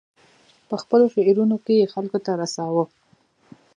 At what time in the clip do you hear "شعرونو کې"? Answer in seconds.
1.13-1.73